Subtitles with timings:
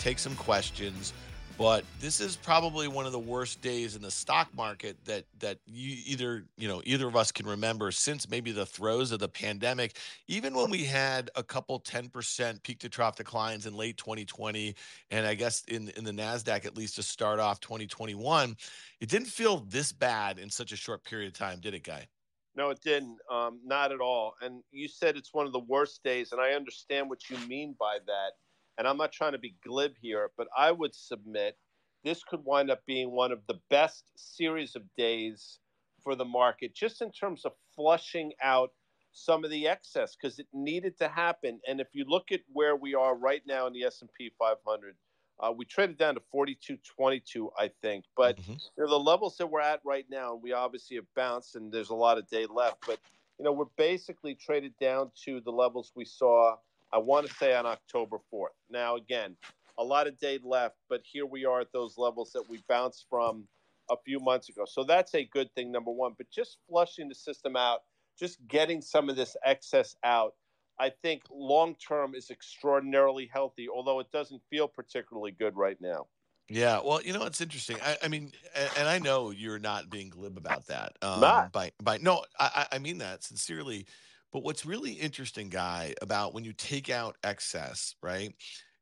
[0.00, 1.12] Take some questions,
[1.58, 5.58] but this is probably one of the worst days in the stock market that that
[5.66, 9.28] you either you know either of us can remember since maybe the throes of the
[9.28, 9.96] pandemic.
[10.26, 14.74] Even when we had a couple ten percent peak to trough declines in late 2020,
[15.10, 18.56] and I guess in in the Nasdaq at least to start off 2021,
[19.02, 22.08] it didn't feel this bad in such a short period of time, did it, Guy?
[22.56, 23.18] No, it didn't.
[23.30, 24.34] Um, not at all.
[24.40, 27.76] And you said it's one of the worst days, and I understand what you mean
[27.78, 28.32] by that.
[28.80, 31.58] And I'm not trying to be glib here, but I would submit
[32.02, 35.60] this could wind up being one of the best series of days
[36.02, 38.70] for the market, just in terms of flushing out
[39.12, 41.60] some of the excess, because it needed to happen.
[41.68, 44.96] And if you look at where we are right now in the S&P 500,
[45.40, 48.06] uh, we traded down to 42.22, I think.
[48.16, 48.60] But Mhm.
[48.78, 51.90] you know, the levels that we're at right now, we obviously have bounced, and there's
[51.90, 52.78] a lot of day left.
[52.86, 52.98] But
[53.38, 56.56] you know, we're basically traded down to the levels we saw.
[56.92, 58.48] I want to say on October 4th.
[58.70, 59.36] Now, again,
[59.78, 63.06] a lot of day left, but here we are at those levels that we bounced
[63.08, 63.46] from
[63.90, 64.64] a few months ago.
[64.66, 66.12] So that's a good thing, number one.
[66.16, 67.80] But just flushing the system out,
[68.18, 70.34] just getting some of this excess out,
[70.78, 76.06] I think long term is extraordinarily healthy, although it doesn't feel particularly good right now.
[76.48, 77.76] Yeah, well, you know, it's interesting.
[77.80, 80.94] I, I mean, and, and I know you're not being glib about that.
[81.00, 81.52] Um, Not.
[81.52, 83.86] by by no, I, I I mean that sincerely.
[84.32, 88.32] But what's really interesting, guy, about when you take out excess, right?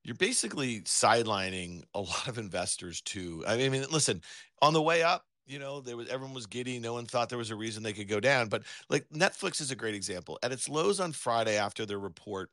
[0.05, 3.45] You're basically sidelining a lot of investors too.
[3.47, 4.23] I mean, listen,
[4.63, 6.79] on the way up, you know, there was everyone was giddy.
[6.79, 8.49] No one thought there was a reason they could go down.
[8.49, 10.39] But like Netflix is a great example.
[10.43, 12.51] At its lows on Friday after their report,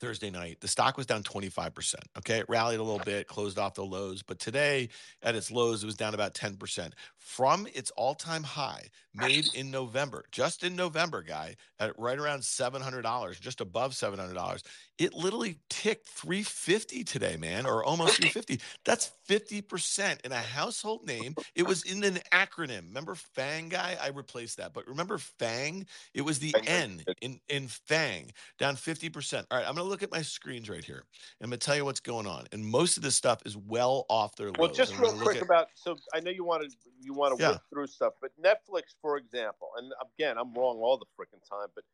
[0.00, 1.94] Thursday night, the stock was down 25%.
[2.18, 2.38] Okay.
[2.38, 4.88] It rallied a little bit, closed off the lows, but today
[5.22, 9.70] at its lows, it was down about 10% from its all time high made in
[9.70, 14.62] November, just in November, guy, at right around $700, just above $700.
[14.98, 18.60] It literally ticked 350 today, man, or almost 350.
[18.84, 21.34] That's 50% in a household name.
[21.54, 22.88] It was in an acronym.
[22.88, 23.96] Remember FANG guy?
[24.00, 24.72] I replaced that.
[24.72, 25.86] But remember FANG?
[26.14, 29.46] It was the N in, in FANG, down 50%.
[29.50, 31.04] All right, I'm going to look at my screens right here.
[31.40, 32.46] I'm going to tell you what's going on.
[32.52, 34.76] And most of this stuff is well off their Well, lows.
[34.76, 37.42] just I'm real quick at- about so I know you want to you want to
[37.42, 37.50] Yeah.
[37.52, 41.68] whip through stuff, but Netflix, for example, and again, I'm wrong all the freaking time,
[41.74, 41.84] but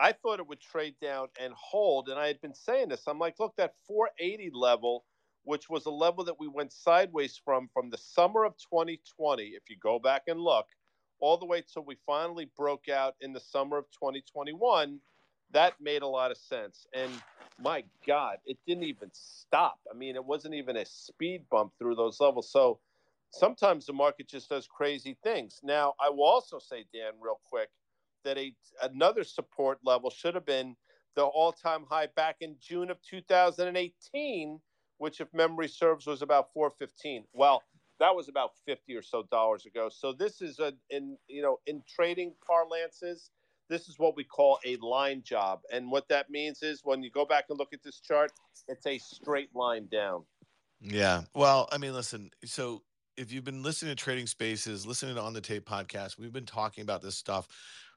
[0.00, 3.02] I thought it would trade down and hold, and I had been saying this.
[3.06, 5.04] I'm like, look, that 480 level,
[5.44, 9.68] which was a level that we went sideways from from the summer of 2020, if
[9.68, 10.66] you go back and look,
[11.20, 15.00] all the way till we finally broke out in the summer of 2021.
[15.52, 16.86] That made a lot of sense.
[16.94, 17.10] And
[17.60, 19.78] my God, it didn't even stop.
[19.92, 22.50] I mean, it wasn't even a speed bump through those levels.
[22.50, 22.80] So
[23.30, 25.60] sometimes the market just does crazy things.
[25.62, 27.68] Now, I will also say, Dan, real quick,
[28.24, 30.76] that a another support level should have been
[31.16, 34.60] the all-time high back in June of 2018,
[34.98, 37.24] which, if memory serves, was about 415.
[37.34, 37.62] Well,
[38.00, 39.88] that was about 50 or so dollars ago.
[39.90, 43.30] So this is a in you know in trading parlances,
[43.72, 47.10] this is what we call a line job, and what that means is when you
[47.10, 48.30] go back and look at this chart,
[48.68, 50.24] it's a straight line down.
[50.82, 51.22] Yeah.
[51.34, 52.82] Well, I mean, listen, so
[53.16, 56.44] if you've been listening to Trading Spaces, listening to On the Tape podcast, we've been
[56.44, 57.48] talking about this stuff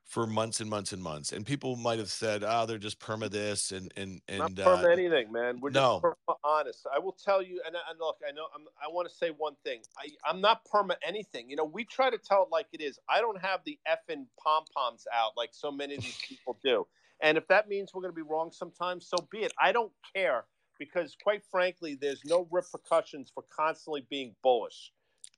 [0.05, 1.33] for months and months and months.
[1.33, 4.85] And people might have said, oh, they're just perma this and and Not and perma
[4.85, 5.59] uh, anything, man.
[5.59, 6.01] We're no.
[6.03, 6.88] just honest.
[6.93, 9.55] I will tell you, and, and look, I know I'm, I want to say one
[9.63, 9.81] thing.
[9.97, 11.49] I, I'm not perma anything.
[11.49, 12.99] You know, we try to tell it like it is.
[13.09, 16.85] I don't have the effing pom poms out like so many of these people do.
[17.22, 19.53] And if that means we're going to be wrong sometimes, so be it.
[19.59, 20.46] I don't care
[20.78, 24.91] because, quite frankly, there's no repercussions for constantly being bullish.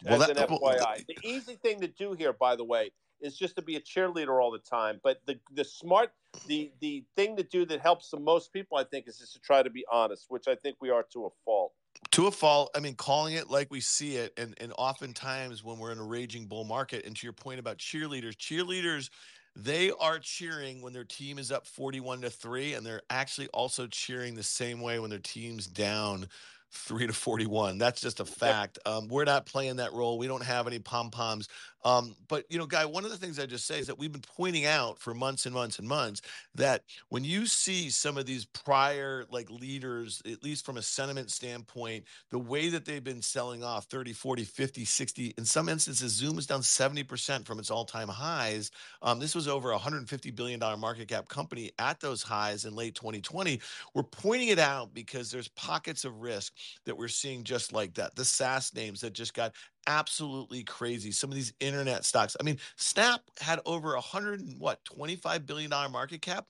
[0.03, 2.91] Well, as that- an FYI, the easy thing to do here, by the way,
[3.21, 4.99] is just to be a cheerleader all the time.
[5.03, 6.11] But the the smart,
[6.47, 9.39] the the thing to do that helps the most people, I think, is just to
[9.39, 11.73] try to be honest, which I think we are to a fault.
[12.11, 12.71] to a fault.
[12.75, 16.03] I mean, calling it like we see it, and and oftentimes when we're in a
[16.03, 19.09] raging bull market, and to your point about cheerleaders, cheerleaders,
[19.55, 23.87] they are cheering when their team is up forty-one to three, and they're actually also
[23.87, 26.27] cheering the same way when their team's down
[26.71, 27.77] three to forty-one.
[27.77, 28.77] That's just a fact.
[28.85, 30.19] Um, we're not playing that role.
[30.19, 31.47] We don't have any pom poms.
[31.87, 34.11] Um, but you know, guy, one of the things I just say is that we've
[34.11, 36.21] been pointing out for months and months and months
[36.55, 41.31] that when you see some of these prior like leaders, at least from a sentiment
[41.31, 46.11] standpoint, the way that they've been selling off 30, 40, 50, 60, in some instances,
[46.11, 48.69] Zoom is down 70% from its all-time highs.
[49.01, 52.95] Um, this was over a $150 billion market cap company at those highs in late
[52.95, 53.61] 2020.
[53.93, 56.51] We're pointing it out because there's pockets of risk
[56.83, 58.13] that we're seeing just like that.
[58.13, 59.53] The SaaS names that just got
[59.87, 61.11] absolutely crazy.
[61.11, 62.35] Some of these internet stocks.
[62.39, 66.45] I mean, Snap had over a hundred and what, $25 billion market cap.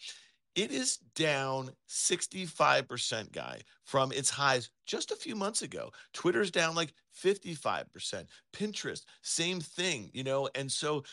[0.55, 5.91] It is down 65%, guy, from its highs just a few months ago.
[6.13, 6.93] Twitter's down like
[7.23, 8.25] 55%.
[8.53, 11.03] Pinterest, same thing, you know, and so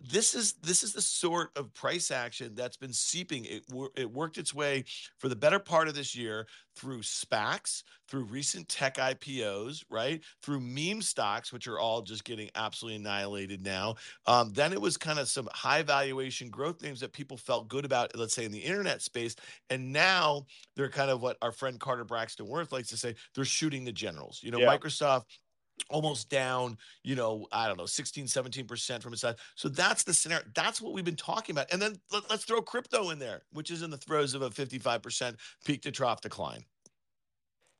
[0.00, 3.44] this is this is the sort of price action that's been seeping.
[3.44, 3.64] It
[3.96, 4.84] it worked its way
[5.18, 6.46] for the better part of this year
[6.76, 10.22] through SPACs, through recent tech IPOs, right?
[10.42, 13.96] Through meme stocks, which are all just getting absolutely annihilated now.
[14.26, 17.84] Um, then it was kind of some high valuation growth names that people felt good
[17.84, 19.34] about, let's say in the internet space,
[19.70, 20.46] and now
[20.76, 23.92] they're kind of what our friend Carter Braxton Worth likes to say: they're shooting the
[23.92, 24.40] generals.
[24.42, 24.76] You know, yeah.
[24.76, 25.24] Microsoft
[25.90, 29.36] almost down, you know, I don't know, 16, 17% from its side.
[29.54, 30.44] So that's the scenario.
[30.54, 31.72] That's what we've been talking about.
[31.72, 34.50] And then let, us throw crypto in there, which is in the throes of a
[34.50, 36.64] 55% peak to trough decline.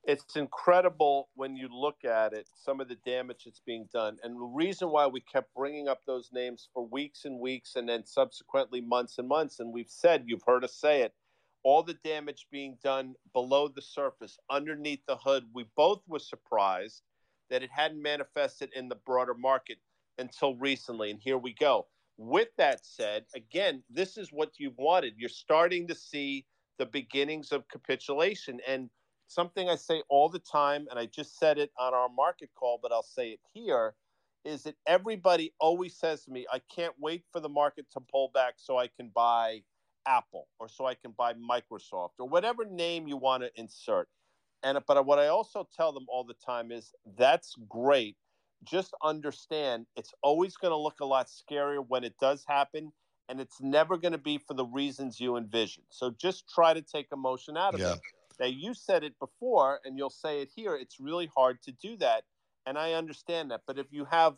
[0.04, 4.16] It's incredible when you look at it, some of the damage that's being done.
[4.22, 7.86] And the reason why we kept bringing up those names for weeks and weeks and
[7.86, 11.12] then subsequently months and months, and we've said, you've heard us say it,
[11.62, 15.44] all the damage being done below the surface, underneath the hood.
[15.52, 17.02] We both were surprised
[17.50, 19.78] that it hadn't manifested in the broader market
[20.18, 21.10] until recently.
[21.10, 21.86] And here we go.
[22.16, 25.14] With that said, again, this is what you've wanted.
[25.16, 26.46] You're starting to see
[26.78, 28.60] the beginnings of capitulation.
[28.66, 28.90] And
[29.28, 32.78] something I say all the time, and I just said it on our market call,
[32.82, 33.94] but I'll say it here,
[34.44, 38.30] is that everybody always says to me, I can't wait for the market to pull
[38.34, 39.62] back so I can buy
[40.06, 44.08] Apple or so I can buy Microsoft or whatever name you want to insert.
[44.62, 48.16] And but what I also tell them all the time is that's great.
[48.64, 52.92] Just understand it's always going to look a lot scarier when it does happen,
[53.28, 55.84] and it's never going to be for the reasons you envision.
[55.90, 57.92] So just try to take emotion out of yeah.
[57.92, 58.00] it.
[58.40, 60.74] Now you said it before, and you'll say it here.
[60.74, 62.24] It's really hard to do that,
[62.66, 63.62] and I understand that.
[63.66, 64.34] But if you have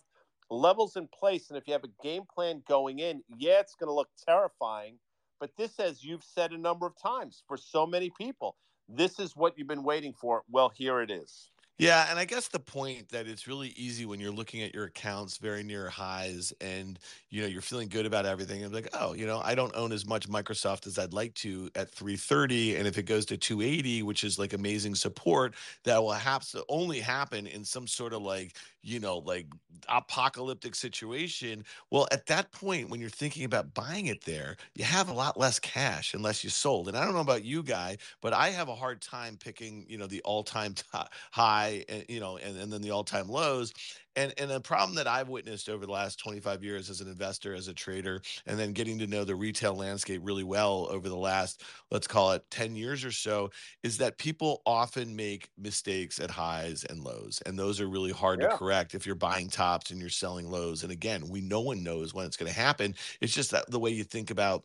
[0.50, 3.88] levels in place, and if you have a game plan going in, yeah, it's going
[3.88, 4.99] to look terrifying.
[5.38, 8.56] But this, as you've said a number of times, for so many people,
[8.96, 10.44] this is what you've been waiting for.
[10.48, 11.50] Well, here it is.
[11.78, 14.84] Yeah, and I guess the point that it's really easy when you're looking at your
[14.84, 16.98] accounts very near highs and
[17.31, 19.90] you know you're feeling good about everything and like, oh, you know, I don't own
[19.90, 24.02] as much Microsoft as I'd like to at 330 and if it goes to 280,
[24.02, 25.54] which is like amazing support,
[25.84, 29.47] that will have to only happen in some sort of like, you know, like
[29.88, 31.65] apocalyptic situation.
[31.91, 35.38] Well, at that point when you're thinking about buying it there, you have a lot
[35.38, 36.88] less cash unless you sold.
[36.88, 39.99] And I don't know about you guy, but I have a hard time picking, you
[39.99, 40.85] know, the all-time t-
[41.32, 43.73] high and, you know, and, and then the all time lows.
[44.16, 47.54] And and a problem that I've witnessed over the last 25 years as an investor,
[47.54, 51.16] as a trader, and then getting to know the retail landscape really well over the
[51.16, 51.62] last,
[51.92, 53.50] let's call it 10 years or so,
[53.84, 57.40] is that people often make mistakes at highs and lows.
[57.46, 58.48] And those are really hard yeah.
[58.48, 60.82] to correct if you're buying tops and you're selling lows.
[60.82, 62.96] And again, we no one knows when it's going to happen.
[63.20, 64.64] It's just that the way you think about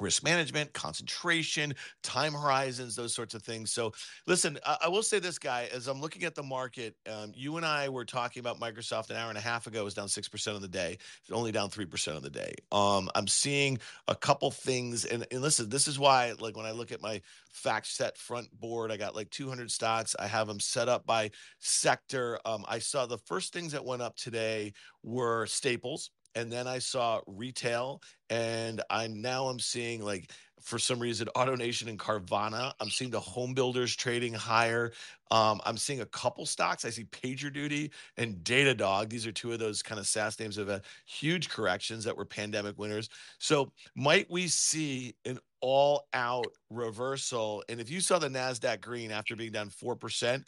[0.00, 3.72] risk management, concentration, time horizons, those sorts of things.
[3.72, 3.92] So,
[4.26, 7.56] listen, I, I will say this, guy, as I'm looking at the market, um, you
[7.56, 9.80] and I were talking about Microsoft an hour and a half ago.
[9.80, 10.98] It was down six percent of the day.
[11.20, 12.54] It's only down three percent of the day.
[12.70, 16.72] Um, I'm seeing a couple things, and, and listen, this is why, like, when I
[16.72, 17.20] look at my
[17.54, 20.16] FactSet front board, I got like 200 stocks.
[20.18, 22.38] I have them set up by sector.
[22.44, 24.72] Um, I saw the first things that went up today
[25.02, 30.30] were staples and then I saw retail, and I now I'm seeing like
[30.62, 32.72] for some reason AutoNation and Carvana.
[32.80, 34.92] I'm seeing the home builders trading higher.
[35.30, 36.84] Um, I'm seeing a couple stocks.
[36.84, 39.08] I see PagerDuty and Datadog.
[39.08, 42.24] These are two of those kind of SaaS names of a huge corrections that were
[42.24, 43.08] pandemic winners.
[43.38, 47.64] So might we see an all out reversal?
[47.68, 50.44] And if you saw the NASDAQ green after being down 4%,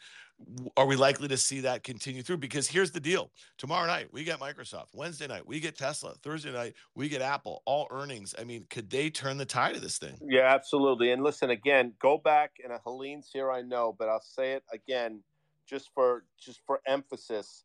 [0.77, 2.37] are we likely to see that continue through?
[2.37, 4.87] Because here's the deal tomorrow night, we get Microsoft.
[4.93, 6.13] Wednesday night, we get Tesla.
[6.21, 7.61] Thursday night, we get Apple.
[7.65, 8.35] All earnings.
[8.37, 10.17] I mean, could they turn the tide of this thing?
[10.21, 11.11] Yeah, absolutely.
[11.11, 14.63] And listen, again, go back, and uh, Helene's here, I know, but I'll say it
[14.73, 15.21] again
[15.67, 17.63] just for just for emphasis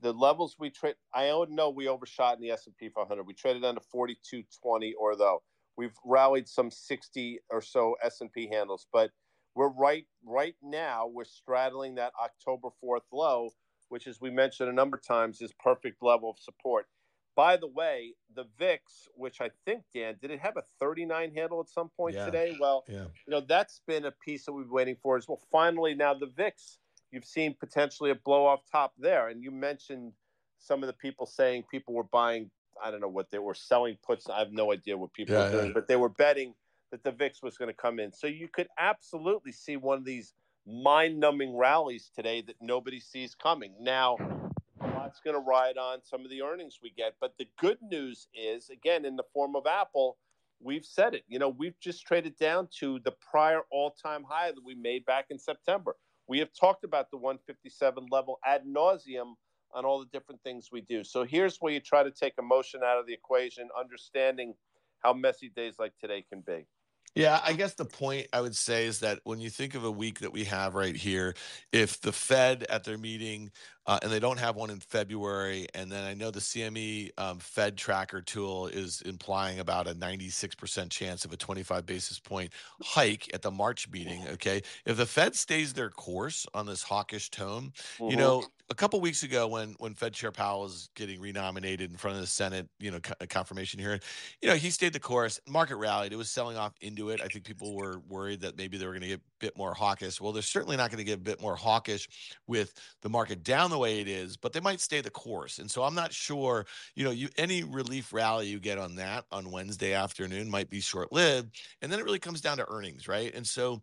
[0.00, 3.80] the levels we trade i know we overshot in the s&p 500 we traded under
[3.80, 5.42] 4220 or though
[5.76, 9.10] we've rallied some 60 or so s&p handles but
[9.54, 13.50] we're right right now we're straddling that October 4th low,
[13.88, 16.86] which as we mentioned a number of times is perfect level of support.
[17.34, 21.60] By the way, the VIX, which I think Dan did it have a 39 handle
[21.60, 22.26] at some point Yeah.
[22.26, 22.56] today?
[22.60, 23.06] Well, Yeah.
[23.26, 25.40] you know that's been a piece that we've been waiting for as well.
[25.50, 26.78] Finally, now the VIX,
[27.10, 30.12] you've seen potentially a blow off top there, and you mentioned
[30.58, 32.50] some of the people saying people were buying.
[32.82, 34.28] I don't know what they were selling puts.
[34.28, 36.54] I have no idea what people Yeah, were doing, but they were betting
[36.92, 38.12] that the VIX was going to come in.
[38.12, 40.34] So you could absolutely see one of these
[40.66, 43.74] mind-numbing rallies today that nobody sees coming.
[43.80, 44.16] Now,
[44.80, 47.78] a lot's going to ride on some of the earnings we get, but the good
[47.82, 50.18] news is, again, in the form of Apple,
[50.60, 51.24] we've said it.
[51.26, 55.26] You know, we've just traded down to the prior all-time high that we made back
[55.30, 55.96] in September.
[56.28, 59.34] We have talked about the 157 level ad nauseum
[59.74, 61.02] on all the different things we do.
[61.02, 64.54] So here's where you try to take emotion out of the equation, understanding
[65.00, 66.66] how messy days like today can be.
[67.14, 69.90] Yeah, I guess the point I would say is that when you think of a
[69.90, 71.34] week that we have right here,
[71.70, 73.50] if the Fed at their meeting,
[73.86, 77.38] uh, and they don't have one in February, and then I know the CME um,
[77.40, 83.32] Fed tracker tool is implying about a 96% chance of a 25 basis point hike
[83.34, 84.26] at the March meeting.
[84.28, 84.62] Okay.
[84.86, 87.72] If the Fed stays their course on this hawkish tone,
[88.06, 88.16] you Mhm.
[88.16, 92.14] know, a couple weeks ago when when Fed Chair Powell was getting renominated in front
[92.16, 94.00] of the Senate, you know, co- confirmation hearing,
[94.40, 95.40] you know, he stayed the course.
[95.46, 96.12] Market rallied.
[96.12, 97.20] It was selling off into it.
[97.20, 100.20] I think people were worried that maybe they were going to get bit more hawkish.
[100.20, 102.08] Well, they're certainly not going to get a bit more hawkish
[102.46, 102.72] with
[103.02, 105.58] the market down the way it is, but they might stay the course.
[105.58, 109.24] And so I'm not sure, you know, you any relief rally you get on that
[109.32, 111.58] on Wednesday afternoon might be short lived.
[111.82, 113.34] And then it really comes down to earnings, right?
[113.34, 113.82] And so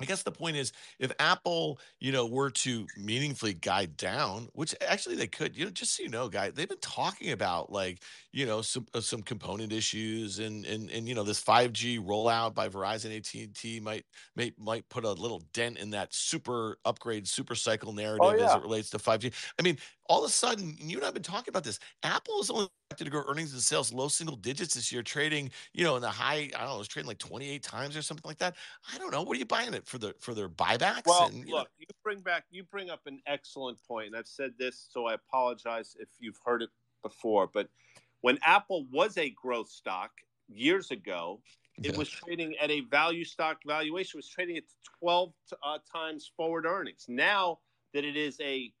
[0.00, 4.74] I guess the point is, if Apple, you know, were to meaningfully guide down, which
[4.86, 8.02] actually they could, you know, just so you know, guys, they've been talking about like,
[8.32, 12.00] you know, some uh, some component issues and and and you know, this five G
[12.00, 16.12] rollout by Verizon, AT and T might might might put a little dent in that
[16.12, 18.56] super upgrade, super cycle narrative as yeah.
[18.56, 19.30] it relates to five G.
[19.60, 21.78] I mean, all of a sudden, you and I've been talking about this.
[22.02, 25.50] Apple is only expected to grow earnings and sales low single digits this year, trading,
[25.72, 28.28] you know, in the high, I don't know, it's trading like 28 times or something
[28.28, 28.56] like that.
[28.92, 29.22] I don't know.
[29.22, 31.04] What are you buying it for the for their buybacks?
[31.04, 34.16] Well, And, you know, look, you bring back you bring up an excellent point, and
[34.16, 36.70] I've said this, so I apologize if you've heard it
[37.02, 37.46] before.
[37.46, 37.68] But
[38.22, 40.12] when Apple was a growth stock
[40.48, 41.42] years ago,
[41.82, 41.94] it Yeah.
[41.94, 44.16] was trading at a value stock valuation.
[44.16, 44.64] It was trading at
[44.98, 47.04] twelve uh, times forward earnings.
[47.08, 47.60] Now
[47.92, 48.72] that it is a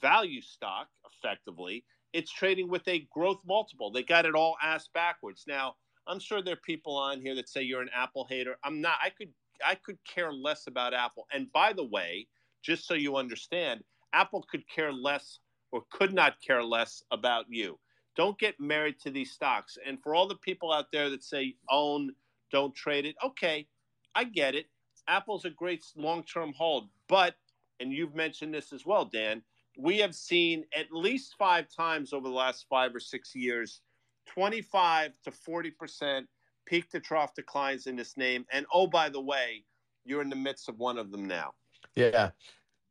[0.00, 3.90] value stock, effectively, it's trading with a growth multiple.
[3.90, 5.44] They got it all ass backwards.
[5.46, 5.76] Now,
[6.06, 8.56] I'm sure there are people on here that say you're an Apple hater.
[8.64, 8.96] I'm not.
[9.02, 9.30] I could
[9.64, 11.26] I could care less about Apple.
[11.32, 12.26] And by the way,
[12.62, 15.38] just so you understand, Apple could care less
[15.70, 17.78] or could not care less about you.
[18.16, 19.78] Don't get married to these stocks.
[19.86, 22.12] And for all the people out there that say own,
[22.50, 23.66] don't trade it, okay,
[24.14, 24.66] I get it.
[25.08, 26.88] Apple's a great long term hold.
[27.08, 27.34] But,
[27.80, 29.42] and you've mentioned this as well, Dan,
[29.78, 33.80] we have seen at least five times over the last five or six years
[34.26, 36.26] 25 to 40%
[36.66, 38.44] peak to trough declines in this name.
[38.52, 39.64] And oh, by the way,
[40.04, 41.52] you're in the midst of one of them now.
[41.96, 42.30] yeah.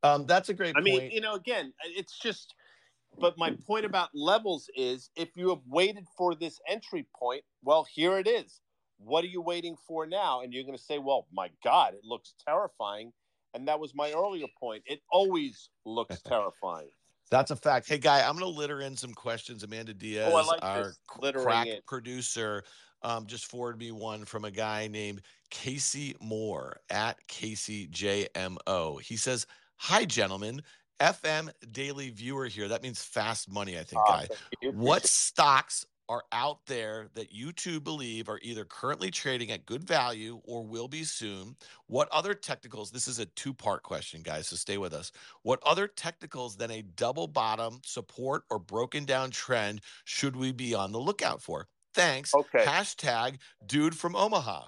[0.04, 2.56] Um, that's a great I mean, you know, again, it's just,
[3.20, 7.86] but my point about levels is if you have waited for this entry point, well,
[7.94, 8.62] here it is.
[8.98, 10.42] What are you waiting for now?
[10.42, 13.14] And you're going to say, well, my God, it looks terrifying.
[13.54, 14.84] And that was my earlier point.
[14.86, 16.90] It always looks terrifying.
[17.30, 17.88] That's a fact.
[17.88, 19.64] Hey, guy, I'm going to litter in some questions.
[19.64, 21.80] Amanda Diaz, Oh, like our this, c- littering crack in.
[21.88, 22.64] producer,
[23.04, 29.02] um, just forwarded me one from a guy named Casey Moore at Casey JMO.
[29.02, 30.62] He says, Hi, gentlemen.
[31.00, 32.68] FM daily viewer here.
[32.68, 34.28] That means fast money, I think, guy.
[34.74, 39.82] What stocks are out there that you two believe are either currently trading at good
[39.82, 41.56] value or will be soon?
[41.88, 42.92] What other technicals?
[42.92, 45.14] This is a two part question, guys, so stay with us.
[45.44, 50.76] What other technicals than a double bottom support or broken down trend should we be
[50.76, 51.70] on the lookout for?
[51.94, 52.36] Thanks.
[52.36, 52.66] Okay.
[52.66, 54.66] Hashtag dude from Omaha.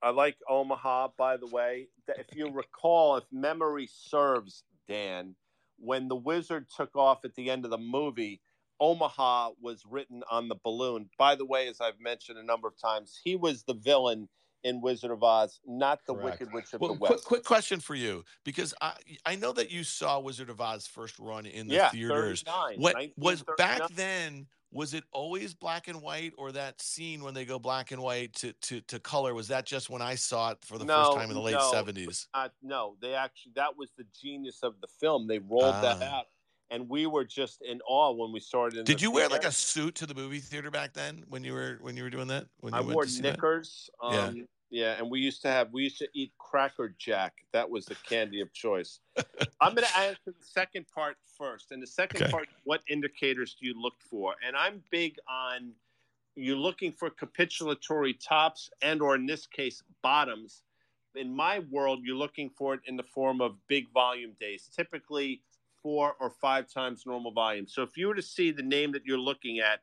[0.00, 1.88] I like Omaha, by the way.
[2.06, 5.34] If you recall, if memory serves, Dan,
[5.76, 8.40] when the wizard took off at the end of the movie,
[8.80, 11.08] Omaha was written on the balloon.
[11.18, 14.28] By the way, as I've mentioned a number of times, he was the villain
[14.62, 16.40] in Wizard of Oz, not the Correct.
[16.40, 17.24] Wicked Witch of Well, the quick, West.
[17.24, 18.94] quick question for you because I
[19.26, 22.42] I know that you saw Wizard of Oz first run in the yeah, theaters.
[22.78, 24.48] What was back then?
[24.72, 28.32] Was it always black and white, or that scene when they go black and white
[28.36, 29.32] to to, to color?
[29.32, 31.52] Was that just when I saw it for the No, first time in the late
[31.52, 31.70] no.
[31.70, 32.26] seventies?
[32.34, 35.28] Uh, no, they actually that was the genius of the film.
[35.28, 36.18] They rolled that Ah.
[36.20, 36.26] out,
[36.70, 38.84] and we were just in awe when we started.
[38.84, 41.78] Did you wear like a suit to the movie theater back then when you were
[41.80, 42.46] when you were doing that?
[42.60, 43.32] When you I wore to see that?
[43.32, 43.90] knickers.
[44.02, 44.26] Yeah.
[44.26, 47.34] Um, Yeah, and we used to have we used to eat Cracker Jack.
[47.52, 48.98] That was the candy of choice.
[49.60, 52.32] I'm going to answer the second part first, and the second okay.
[52.32, 54.34] part: what indicators do you look for?
[54.44, 55.72] And I'm big on
[56.36, 60.62] you're looking for capitulatory tops and, or in this case, bottoms.
[61.14, 65.42] In my world, you're looking for it in the form of big volume days, typically
[65.84, 67.68] four or five times normal volume.
[67.68, 69.80] So if you were to see the name that you're looking at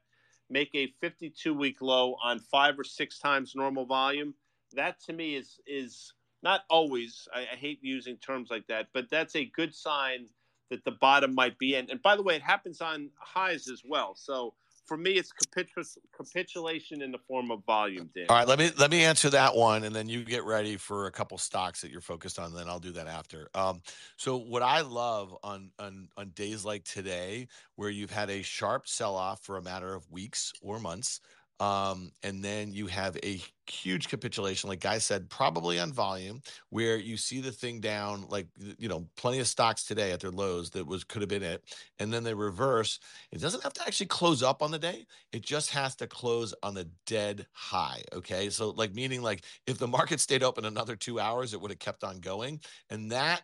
[0.50, 4.34] make a 52 week low on five or six times normal volume,
[4.74, 7.28] that to me is is not always.
[7.34, 10.26] I, I hate using terms like that, but that's a good sign
[10.72, 11.92] that the bottom might be in.
[11.92, 14.16] And by the way, it happens on highs as well.
[14.16, 14.56] So
[14.86, 18.10] for me, it's capitul- capitulation in the form of volume.
[18.16, 18.26] Dan.
[18.30, 21.08] All right, let me let me answer that one, and then you get ready for
[21.08, 22.54] a couple stocks that you're focused on.
[22.54, 23.50] Then I'll do that after.
[23.54, 23.82] Um,
[24.18, 28.88] so what I love on on on days like today, where you've had a sharp
[28.88, 31.22] sell off for a matter of weeks or months,
[31.62, 36.42] um, and then you have a huge capitulation, like Guy said, probably on volume,
[36.72, 38.48] where you see the thing down, like
[38.80, 41.64] you know, plenty of stocks today at their lows that was could have been it,
[42.00, 43.00] and then they reverse.
[43.32, 46.56] It doesn't have to actually close up on the day; it just has to close
[46.64, 48.02] on the dead high.
[48.14, 51.72] Okay, so like meaning like if the market stayed open another two hours, it would
[51.72, 53.44] have kept on going, and that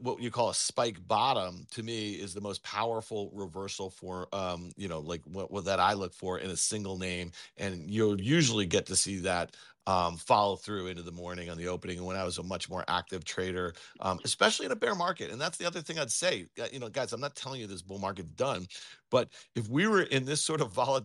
[0.00, 4.70] what you call a spike bottom to me is the most powerful reversal for um
[4.76, 8.20] you know like what, what that i look for in a single name and you'll
[8.20, 9.54] usually get to see that
[9.86, 12.70] um, follow through into the morning on the opening and when I was a much
[12.70, 15.30] more active trader, um, especially in a bear market.
[15.30, 17.82] And that's the other thing I'd say, you know, guys, I'm not telling you this
[17.82, 18.66] bull market's done,
[19.14, 21.00] but if we were in this sort of uh,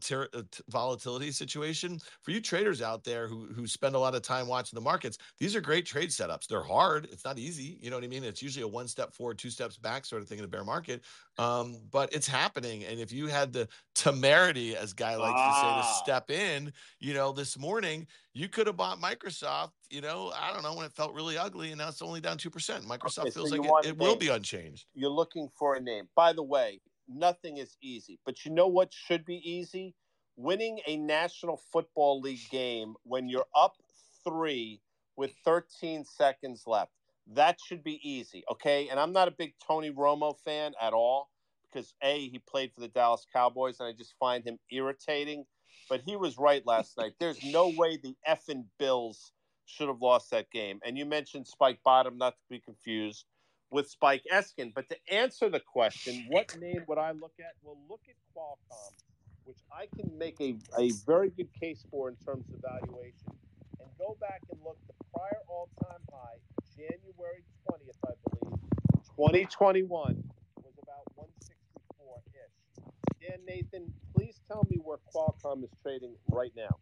[0.69, 4.75] volatility situation, for you traders out there who who spend a lot of time watching
[4.75, 6.47] the markets, these are great trade setups.
[6.47, 7.07] They're hard.
[7.11, 7.77] It's not easy.
[7.81, 8.23] You know what I mean?
[8.23, 10.63] It's usually a one step forward, two steps back sort of thing in a bear
[10.63, 11.03] market.
[11.37, 12.83] Um, but it's happening.
[12.83, 15.47] And if you had the temerity, as Guy likes ah.
[15.47, 16.01] to say, to ah.
[16.03, 20.63] step in, you know, this morning, you could have bought Microsoft, you know, I don't
[20.63, 22.49] know, when it felt really ugly and now it's only down 2%.
[22.85, 24.85] Microsoft okay, feels so like it, it will be unchanged.
[24.93, 26.07] You're looking for a name.
[26.15, 28.19] By the way, nothing is easy.
[28.25, 29.95] But you know what should be easy?
[30.35, 33.75] Winning a National Football League game when you're up
[34.23, 34.79] three
[35.17, 36.91] with 13 seconds left.
[37.33, 38.43] That should be easy.
[38.51, 38.89] Okay.
[38.89, 41.29] And I'm not a big Tony Romo fan at all
[41.71, 45.45] because A, he played for the Dallas Cowboys and I just find him irritating.
[45.89, 47.13] But he was right last night.
[47.19, 49.31] There's no way the effing Bills
[49.65, 50.79] should have lost that game.
[50.85, 53.25] And you mentioned Spike Bottom, not to be confused
[53.71, 54.73] with Spike Eskin.
[54.73, 57.53] But to answer the question, what name would I look at?
[57.63, 58.93] Well, look at Qualcomm,
[59.45, 63.33] which I can make a, a very good case for in terms of valuation.
[63.79, 66.37] And go back and look the prior all time high,
[66.75, 68.59] January 20th, I believe,
[69.15, 70.23] 2021,
[70.63, 72.83] was about 164 ish.
[73.21, 73.93] Dan Nathan,
[74.49, 76.77] tell me where Qualcomm is trading right now.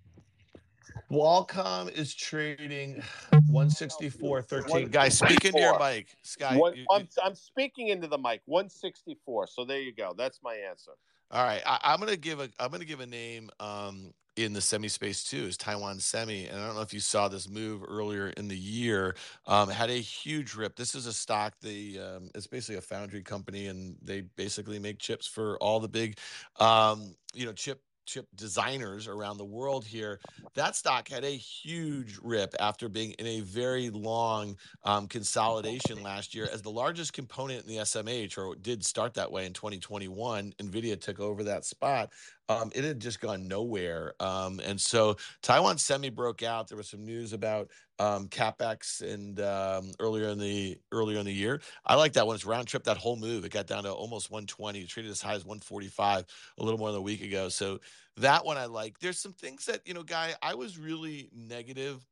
[1.12, 3.04] Qualcomm is trading
[3.52, 4.90] 164.13.
[4.90, 6.16] Guys, speak into your mic.
[6.22, 6.56] Sky.
[6.56, 8.42] One, I'm, I'm speaking into the mic.
[8.46, 9.48] 164.
[9.48, 10.14] So there you go.
[10.18, 10.92] That's my answer.
[11.30, 11.62] All right.
[11.66, 15.24] I, am gonna give a I'm gonna give a name um, in the semi space
[15.24, 16.46] too is Taiwan Semi.
[16.46, 19.16] And I don't know if you saw this move earlier in the year.
[19.48, 20.76] Um, had a huge rip.
[20.76, 21.56] This is a stock.
[21.62, 25.88] The um, it's basically a foundry company, and they basically make chips for all the
[25.88, 26.20] big,
[26.60, 30.19] um, you know, chip chip designers around the world here.
[30.56, 36.34] That stock had a huge rip after being in a very long um, consolidation last
[36.34, 40.54] year as the largest component in the SMH, or did start that way in 2021.
[40.58, 42.12] NVIDIA took over that spot.
[42.50, 44.14] Um, it had just gone nowhere.
[44.22, 46.68] Um, and so Taiwan Semi broke out.
[46.68, 51.34] There was some news about um, capex and um, earlier in the earlier in the
[51.34, 51.62] year.
[51.86, 52.36] I like that one.
[52.36, 52.84] It's round trip.
[52.86, 53.44] That whole move.
[53.44, 54.80] It got down to almost 120.
[54.80, 56.26] It traded as high as 145
[56.58, 57.50] a little more than a week ago.
[57.50, 57.80] So
[58.18, 59.00] that one I like.
[59.00, 60.34] There's some things that you know, guy.
[60.42, 62.06] I was really negative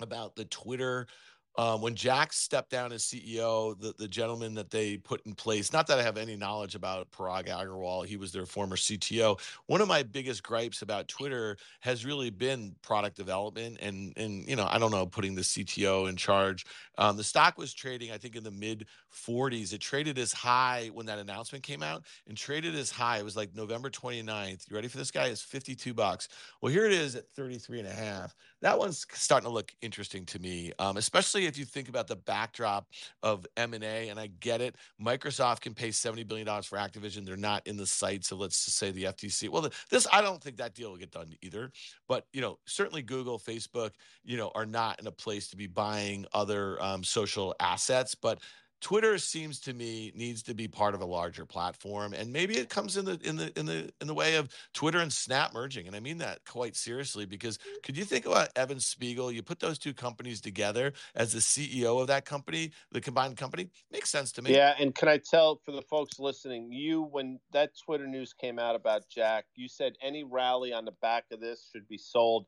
[0.00, 1.06] about the Twitter
[1.56, 5.72] um, when Jack stepped down as CEO, the, the gentleman that they put in place,
[5.72, 9.38] not that I have any knowledge about Parag Agrawal, he was their former CTO.
[9.66, 14.56] One of my biggest gripes about Twitter has really been product development and, and you
[14.56, 16.64] know, I don't know, putting the CTO in charge.
[16.98, 19.72] Um, the stock was trading, I think, in the mid 40s.
[19.72, 23.18] It traded as high when that announcement came out and traded as high.
[23.18, 24.70] It was like November 29th.
[24.70, 25.26] You ready for this guy?
[25.26, 26.28] It's 52 bucks.
[26.60, 28.34] Well, here it is at 33 and a half.
[28.62, 32.16] That one's starting to look interesting to me, um, especially if you think about the
[32.16, 32.86] backdrop
[33.22, 34.08] of M&A.
[34.08, 34.76] And I get it.
[35.00, 37.26] Microsoft can pay $70 billion for Activision.
[37.26, 39.48] They're not in the sights of, let's just say, the FTC.
[39.48, 41.72] Well, this, I don't think that deal will get done either.
[42.06, 43.90] But, you know, certainly Google, Facebook,
[44.24, 48.14] you know, are not in a place to be buying other um, social assets.
[48.14, 48.38] But
[48.82, 52.68] Twitter seems to me needs to be part of a larger platform, and maybe it
[52.68, 55.86] comes in the in the in the in the way of Twitter and Snap merging,
[55.86, 59.30] and I mean that quite seriously because could you think about Evan Spiegel?
[59.30, 63.70] You put those two companies together as the CEO of that company, the combined company,
[63.92, 64.52] makes sense to me.
[64.52, 68.58] Yeah, and can I tell for the folks listening, you when that Twitter news came
[68.58, 72.46] out about Jack, you said any rally on the back of this should be sold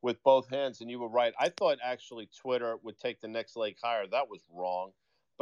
[0.00, 1.32] with both hands, and you were right.
[1.40, 4.06] I thought actually Twitter would take the next leg higher.
[4.06, 4.92] That was wrong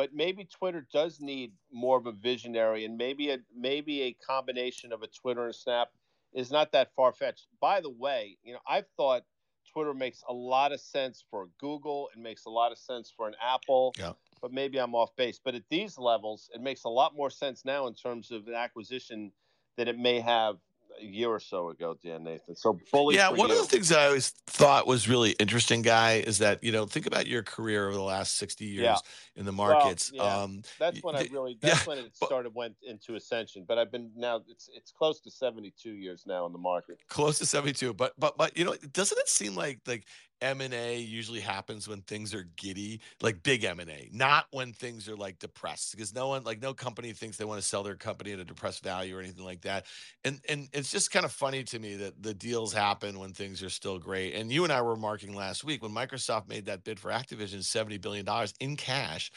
[0.00, 4.94] but maybe Twitter does need more of a visionary, and maybe a maybe a combination
[4.94, 5.88] of a Twitter and Snap
[6.32, 7.48] is not that far fetched.
[7.60, 9.24] By the way, you know I've thought
[9.70, 13.28] Twitter makes a lot of sense for Google, it makes a lot of sense for
[13.28, 14.12] an Apple, yeah.
[14.40, 15.38] but maybe I'm off base.
[15.44, 18.54] But at these levels, it makes a lot more sense now in terms of an
[18.54, 19.32] acquisition
[19.76, 20.56] that it may have
[21.00, 22.56] a year or so ago, Dan Nathan.
[22.56, 23.16] So bully.
[23.16, 23.54] Yeah, one you.
[23.54, 27.06] of the things I always thought was really interesting, guy, is that you know think
[27.06, 28.96] about your career over the last sixty years yeah.
[29.36, 30.12] in the markets.
[30.14, 30.42] Well, yeah.
[30.42, 33.64] um, that's when I really that's yeah, when it started went into ascension.
[33.66, 36.98] But I've been now it's it's close to seventy two years now in the market.
[37.08, 40.04] Close to seventy two, but but but you know, doesn't it seem like like
[40.40, 45.38] M&A usually happens when things are giddy, like big M&A, not when things are like
[45.38, 48.38] depressed because no one like no company thinks they want to sell their company at
[48.38, 49.86] a depressed value or anything like that.
[50.24, 53.62] And and it's just kind of funny to me that the deals happen when things
[53.62, 54.34] are still great.
[54.34, 57.62] And you and I were marking last week when Microsoft made that bid for Activision
[57.62, 59.30] 70 billion dollars in cash.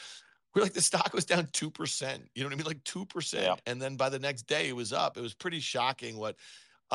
[0.54, 2.18] We're like the stock was down 2%.
[2.34, 2.66] You know what I mean?
[2.66, 3.34] Like 2%.
[3.34, 3.56] Yeah.
[3.66, 5.16] And then by the next day it was up.
[5.16, 6.36] It was pretty shocking what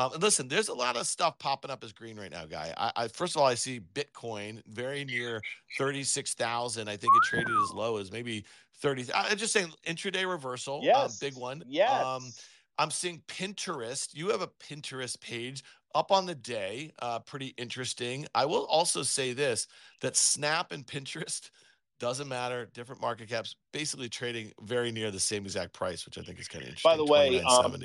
[0.00, 2.72] um, and listen, there's a lot of stuff popping up as green right now, guy.
[2.76, 5.40] I, I first of all, I see Bitcoin very near
[5.76, 6.88] thirty-six thousand.
[6.88, 8.44] I think it traded as low as maybe
[8.80, 9.04] thirty.
[9.14, 10.76] I'm just saying intraday reversal.
[10.76, 11.62] Um, yes, big one.
[11.66, 12.04] Yes.
[12.04, 12.30] Um,
[12.78, 14.08] I'm seeing Pinterest.
[14.14, 15.62] You have a Pinterest page
[15.94, 16.92] up on the day.
[17.02, 18.26] Uh, pretty interesting.
[18.34, 19.66] I will also say this:
[20.00, 21.50] that Snap and Pinterest
[22.00, 22.70] doesn't matter.
[22.72, 26.48] Different market caps, basically trading very near the same exact price, which I think is
[26.48, 26.90] kind of interesting.
[26.90, 27.76] By the way, um,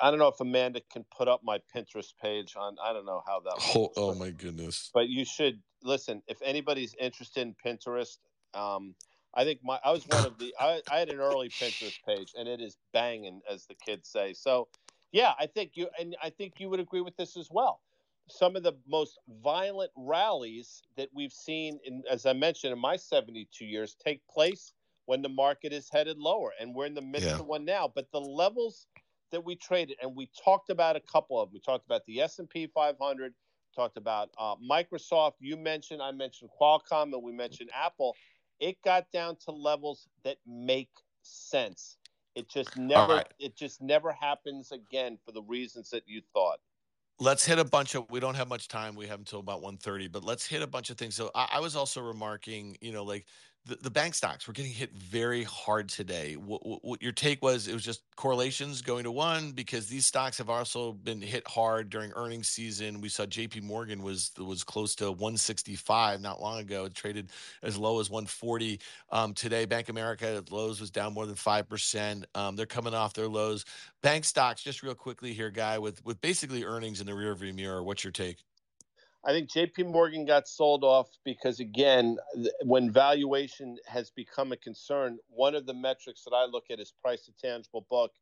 [0.00, 2.76] I don't know if Amanda can put up my Pinterest page on.
[2.82, 3.54] I don't know how that.
[3.74, 4.90] Oh, works, oh, but, my goodness!
[4.92, 8.18] But you should listen if anybody's interested in Pinterest.
[8.54, 8.94] Um,
[9.34, 12.32] I think my I was one of the I, I had an early Pinterest page
[12.38, 14.32] and it is banging as the kids say.
[14.32, 14.68] So
[15.12, 17.80] yeah, I think you and I think you would agree with this as well.
[18.28, 22.96] Some of the most violent rallies that we've seen in as I mentioned in my
[22.96, 24.72] 72 years take place
[25.06, 27.34] when the market is headed lower and we're in the midst yeah.
[27.34, 28.86] of one now, but the levels
[29.30, 31.54] that we traded, and we talked about a couple of them.
[31.54, 33.34] We talked about the S and P 500,
[33.74, 35.34] talked about uh, Microsoft.
[35.40, 38.14] You mentioned, I mentioned Qualcomm, and we mentioned Apple.
[38.60, 40.90] It got down to levels that make
[41.22, 41.96] sense.
[42.34, 43.32] It just never, right.
[43.38, 46.58] it just never happens again for the reasons that you thought
[47.20, 50.10] let's hit a bunch of we don't have much time we have until about 1.30
[50.10, 53.04] but let's hit a bunch of things so I, I, was also remarking you know
[53.04, 53.26] like
[53.66, 56.34] the, the bank stocks were getting hit very hard today.
[56.34, 57.66] What, what, what, your take was?
[57.66, 61.88] It was just correlations going to one because these stocks have also been hit hard
[61.88, 63.00] during earnings season.
[63.00, 63.60] We saw J.P.
[63.60, 66.84] Morgan was was close to 165 not long ago.
[66.84, 67.30] It traded
[67.62, 69.64] as low as 140 um, today.
[69.64, 72.26] Bank America at lows was down more than five percent.
[72.34, 73.64] Um, they're coming off their lows.
[74.02, 77.82] Bank stocks, just real quickly here, guy, with with basically earnings in the rearview mirror.
[77.82, 78.44] What's your take?
[79.26, 82.18] I think JP Morgan got sold off because, again,
[82.62, 86.92] when valuation has become a concern, one of the metrics that I look at is
[87.00, 88.12] price to tangible book.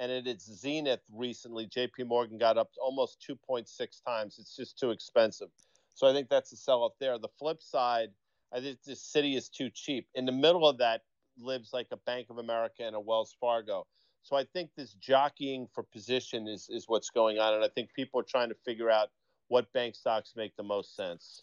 [0.00, 3.68] And at its zenith recently, JP Morgan got up almost 2.6
[4.04, 4.36] times.
[4.38, 5.48] It's just too expensive.
[5.94, 7.18] So I think that's a sell off there.
[7.18, 8.10] The flip side,
[8.52, 10.08] I think this Citi is too cheap.
[10.14, 11.02] In the middle of that
[11.36, 13.86] lives like a Bank of America and a Wells Fargo.
[14.22, 17.54] So I think this jockeying for position is, is what's going on.
[17.54, 19.08] And I think people are trying to figure out
[19.48, 21.42] what bank stocks make the most sense.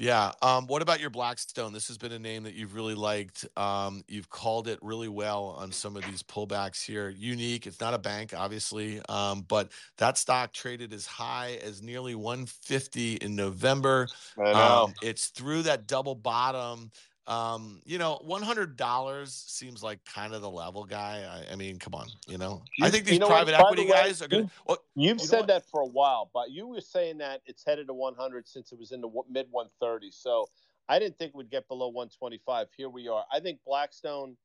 [0.00, 0.32] Yeah.
[0.40, 1.74] Um, what about your Blackstone?
[1.74, 3.46] This has been a name that you've really liked.
[3.54, 7.10] Um, you've called it really well on some of these pullbacks here.
[7.10, 7.66] Unique.
[7.66, 13.16] It's not a bank, obviously, um, but that stock traded as high as nearly 150
[13.16, 14.06] in November.
[14.38, 14.84] I know.
[14.84, 16.90] Um, it's through that double bottom
[17.30, 21.24] um, you know, one hundred dollars seems like kind of the level guy.
[21.48, 22.64] I, I mean, come on, you know.
[22.76, 24.50] You, I think these you know private what, equity the way, guys are going.
[24.66, 27.86] well, You've you said that for a while, but you were saying that it's headed
[27.86, 30.10] to one hundred since it was in the mid one thirty.
[30.10, 30.48] So
[30.88, 32.66] I didn't think we'd get below one twenty five.
[32.76, 33.24] Here we are.
[33.32, 34.36] I think Blackstone.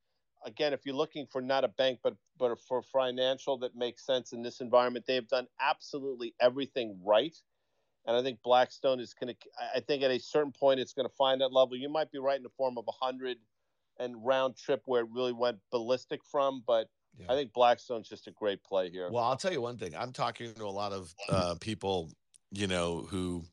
[0.45, 4.32] Again, if you're looking for not a bank, but but for financial that makes sense
[4.32, 7.36] in this environment, they have done absolutely everything right
[8.05, 9.49] and I think Blackstone is going to.
[9.75, 11.75] I think at a certain point it's going to find that level.
[11.75, 13.37] You might be right in the form of a hundred
[13.99, 17.27] and round trip where it really went ballistic from, but yeah.
[17.29, 19.09] I think Blackstone's just a great play here.
[19.09, 19.95] Well, I'll tell you one thing.
[19.95, 22.11] I'm talking to a lot of uh, people,
[22.51, 23.45] you know, who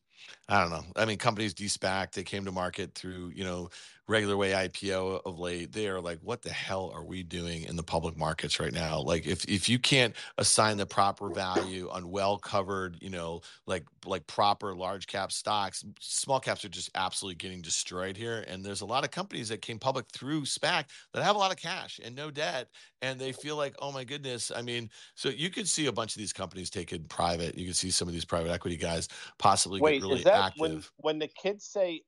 [0.48, 0.84] I don't know.
[0.96, 3.70] I mean, companies de-SPAC, they came to market through, you know,
[4.08, 5.72] regular way IPO of late.
[5.72, 9.00] They are like, what the hell are we doing in the public markets right now?
[9.00, 13.84] Like, if if you can't assign the proper value on well covered, you know, like
[14.06, 18.44] like proper large cap stocks, small caps are just absolutely getting destroyed here.
[18.48, 21.50] And there's a lot of companies that came public through SPAC that have a lot
[21.50, 22.68] of cash and no debt,
[23.00, 24.50] and they feel like, oh my goodness.
[24.54, 27.56] I mean, so you could see a bunch of these companies taken private.
[27.56, 30.44] You could see some of these private equity guys possibly Wait, get really is that
[30.44, 30.60] active.
[30.60, 32.02] when when the kids say,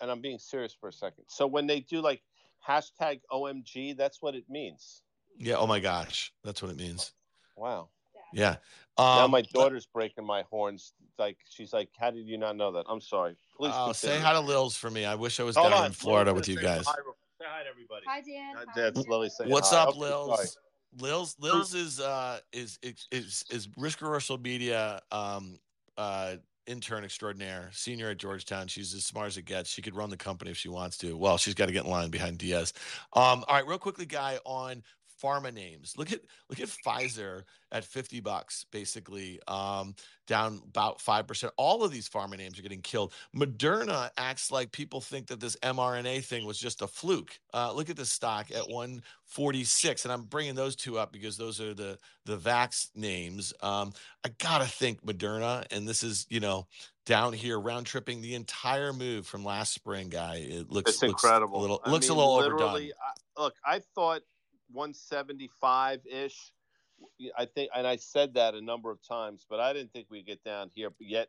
[0.00, 1.24] and I'm being serious for a second.
[1.28, 2.22] So when they do like
[2.66, 5.02] hashtag OMG, that's what it means.
[5.38, 5.56] Yeah.
[5.56, 7.12] Oh my gosh, that's what it means.
[7.56, 7.88] Wow.
[8.32, 8.56] Yeah.
[8.98, 10.92] now Um, my but- daughter's breaking my horns.
[11.18, 13.36] Like she's like, "How did you not know that?" I'm sorry.
[13.56, 15.04] Please Oh, say hi to Lils for me.
[15.04, 15.86] I wish I was Hold down on.
[15.86, 16.86] in Florida with you gonna guys.
[16.86, 17.02] Say hi,
[17.40, 18.04] say hi to everybody.
[18.06, 18.56] Hi, Dan.
[18.56, 18.72] Uh, Hi.
[18.90, 19.76] That's Lily saying What's hi.
[19.82, 20.12] up, Okay, sorry.
[20.32, 20.56] Lils?
[20.98, 25.58] Lils Lils is uh is is is, is Risk Reversal Media um
[25.96, 28.68] uh intern extraordinaire, senior at Georgetown.
[28.68, 29.68] She's as smart as it gets.
[29.70, 31.16] She could run the company if she wants to.
[31.16, 32.72] Well, she's got to get in line behind Diaz.
[33.14, 34.82] Um, all right, real quickly, guy on
[35.22, 35.94] pharma names.
[35.96, 39.94] Look at look at Pfizer at 50 bucks, basically, um,
[40.26, 41.52] down about five percent.
[41.56, 43.12] All of these pharma names are getting killed.
[43.34, 47.38] Moderna acts like people think that this mRNA thing was just a fluke.
[47.54, 51.60] Uh, look at the stock at 146, and I'm bringing those two up because those
[51.60, 53.52] are the the Vax names.
[53.62, 53.92] Um,
[54.24, 56.66] I gotta think Moderna, and this is you know
[57.04, 60.36] down here round tripping the entire move from last spring, guy.
[60.36, 61.58] It looks It's looks incredible.
[61.58, 62.76] A little I looks mean, a little overdone.
[62.76, 64.22] I, look, I thought
[64.72, 66.52] 175 ish.
[67.36, 70.26] I think, and I said that a number of times, but I didn't think we'd
[70.26, 70.90] get down here.
[70.90, 71.28] But yet,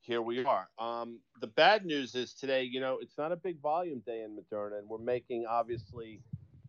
[0.00, 0.68] here we are.
[0.78, 4.36] Um, the bad news is today, you know, it's not a big volume day in
[4.36, 6.20] Moderna, and we're making obviously.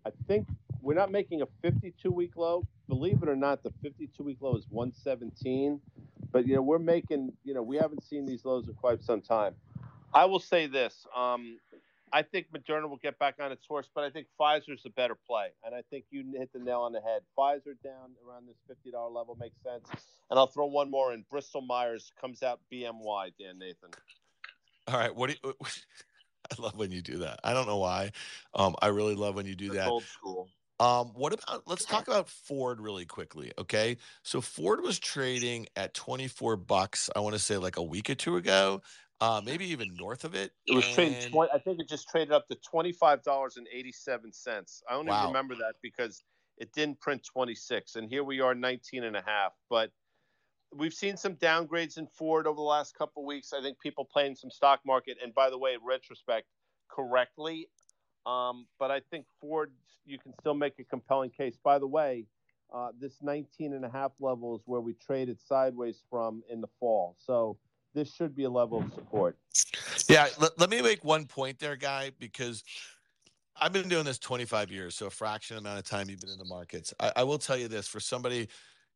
[0.05, 0.47] I think
[0.81, 2.67] we're not making a 52 week low.
[2.87, 5.81] Believe it or not, the 52 week low is 117.
[6.31, 7.33] But you know, we're making.
[7.43, 9.55] You know, we haven't seen these lows in quite some time.
[10.13, 11.05] I will say this.
[11.15, 11.59] Um,
[12.13, 15.15] I think Moderna will get back on its horse, but I think Pfizer's a better
[15.15, 15.47] play.
[15.65, 17.21] And I think you hit the nail on the head.
[17.37, 19.89] Pfizer down around this $50 level makes sense.
[20.29, 21.25] And I'll throw one more in.
[21.29, 23.89] Bristol Myers comes out BMY, Dan Nathan.
[24.87, 25.53] All right, what do you?
[26.51, 27.39] I love when you do that.
[27.43, 28.11] I don't know why.
[28.53, 29.89] Um, I really love when you do That's that.
[29.89, 30.49] old school.
[30.79, 33.95] Um, what about let's talk about Ford really quickly, okay?
[34.23, 38.15] So Ford was trading at 24 bucks, I want to say like a week or
[38.15, 38.81] two ago,
[39.21, 40.51] uh, maybe even north of it.
[40.67, 41.15] It was trading.
[41.15, 44.83] and- 20, I think it just traded up to twenty-five dollars and eighty-seven cents.
[44.89, 45.27] I only Wow.
[45.27, 46.23] remember that because
[46.57, 49.53] it didn't print twenty-six, and here we are, 19 and a half.
[49.69, 49.91] But
[50.73, 53.53] we've seen some downgrades in Ford over the last couple of weeks.
[53.53, 56.47] I think people playing some stock market, and by the way, in retrospect,
[56.89, 57.69] correctly.
[58.25, 59.71] Um, but I think Ford,
[60.05, 61.55] you can still make a compelling case.
[61.63, 62.25] By the way,
[62.73, 66.67] uh, this 19 and a half level is where we traded sideways from in the
[66.79, 67.15] fall.
[67.19, 67.57] So
[67.95, 69.37] this should be a level of support.
[70.07, 72.63] Yeah, let, let me make one point there, guy, because
[73.59, 76.37] I've been doing this 25 years, so a fraction amount of time you've been in
[76.37, 76.93] the markets.
[76.99, 78.49] I, I will tell you this for somebody,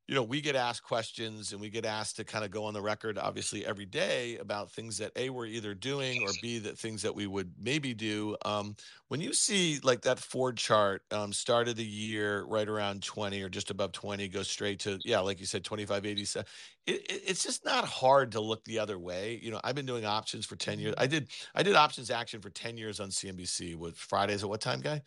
[0.09, 2.73] you know, we get asked questions and we get asked to kind of go on
[2.73, 6.79] the record, obviously, every day about things that A, we're either doing or B, that
[6.79, 8.35] things that we would maybe do.
[8.43, 8.75] Um,
[9.09, 13.49] when you see like that Ford chart um, started the year right around 20 or
[13.49, 16.43] just above 20, go straight to, yeah, like you said, 2587
[16.87, 19.39] it, it, it's just not hard to look the other way.
[19.43, 20.95] You know, I've been doing options for 10 years.
[20.97, 24.59] I did I did options action for 10 years on CNBC with Fridays at what
[24.59, 25.03] time, guy?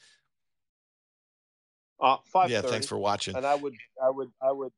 [2.00, 3.36] Uh, five Yeah, thanks for watching.
[3.36, 4.72] And I would, I would, I would.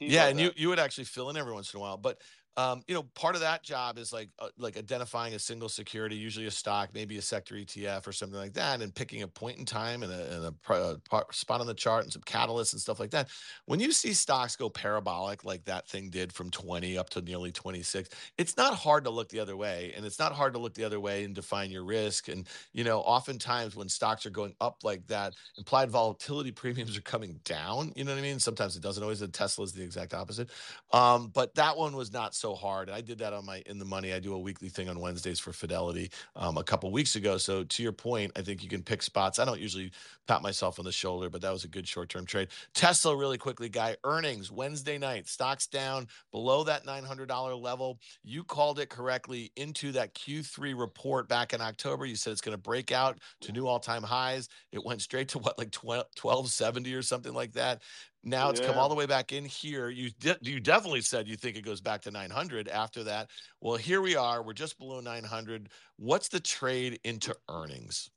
[0.00, 2.20] Yeah, and you you would actually fill in every once in a while, but
[2.60, 6.14] um, you know, part of that job is like uh, like identifying a single security,
[6.14, 9.58] usually a stock, maybe a sector ETF or something like that, and picking a point
[9.58, 12.22] in time and a, and a pr- uh, par- spot on the chart and some
[12.22, 13.28] catalysts and stuff like that.
[13.64, 17.50] When you see stocks go parabolic like that thing did from 20 up to nearly
[17.50, 20.74] 26, it's not hard to look the other way, and it's not hard to look
[20.74, 22.28] the other way and define your risk.
[22.28, 27.02] And you know, oftentimes when stocks are going up like that, implied volatility premiums are
[27.02, 27.92] coming down.
[27.96, 28.38] You know what I mean?
[28.38, 29.20] Sometimes it doesn't always.
[29.20, 30.50] The Tesla is the exact opposite.
[30.92, 32.88] Um, but that one was not so hard.
[32.88, 34.12] And I did that on my in the money.
[34.12, 37.36] I do a weekly thing on Wednesdays for Fidelity um, a couple weeks ago.
[37.38, 39.38] So to your point, I think you can pick spots.
[39.38, 39.92] I don't usually
[40.26, 42.48] pat myself on the shoulder, but that was a good short term trade.
[42.74, 43.96] Tesla, really quickly, guy.
[44.04, 45.28] Earnings Wednesday night.
[45.28, 47.98] Stocks down below that nine hundred dollar level.
[48.22, 52.06] You called it correctly into that Q3 report back in October.
[52.06, 54.48] You said it's going to break out to new all time highs.
[54.72, 57.82] It went straight to what like 12, 1270 or something like that.
[58.24, 59.88] Now it's come all the way back in here.
[59.88, 63.30] You de- you definitely said you think it goes back to 900 after that.
[63.60, 64.42] Well, here we are.
[64.42, 65.70] We're just below 900.
[65.96, 68.10] What's the trade into earnings?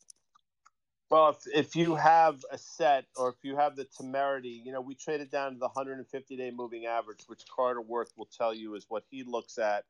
[1.09, 4.81] Well, if, if you have a set or if you have the temerity, you know,
[4.81, 8.75] we traded down to the 150 day moving average, which Carter Worth will tell you
[8.75, 9.85] is what he looks at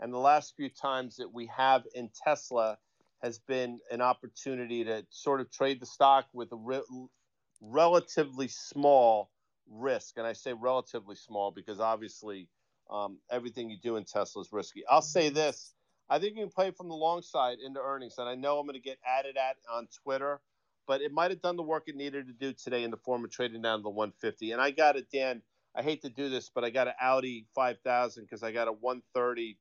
[0.00, 2.78] And the last few times that we have in Tesla
[3.22, 6.82] has been an opportunity to sort of trade the stock with a re-
[7.60, 9.30] relatively small
[9.70, 10.16] risk.
[10.16, 12.48] And I say relatively small because obviously
[12.90, 14.82] um, everything you do in Tesla is risky.
[14.88, 15.74] I'll say this
[16.08, 18.14] I think you can play from the long side into earnings.
[18.18, 20.40] And I know I'm going to get added at on Twitter,
[20.86, 23.24] but it might have done the work it needed to do today in the form
[23.24, 24.52] of trading down to the 150.
[24.52, 25.42] And I got it, Dan.
[25.76, 28.72] I hate to do this, but I got an Audi 5000 because I got a
[28.72, 29.58] 130